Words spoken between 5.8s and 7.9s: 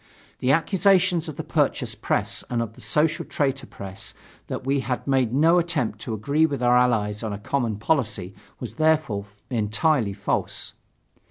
to agree with our Allies on a common